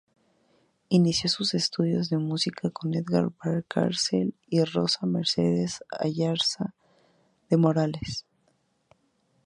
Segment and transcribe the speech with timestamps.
[0.89, 6.73] Inició sus estudios de música con Edgar Valcárcel y Rosa Mercedes Ayarza
[7.51, 8.25] de Morales.